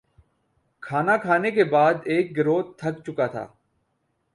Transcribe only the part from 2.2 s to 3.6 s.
گروہ تھک چکا تھا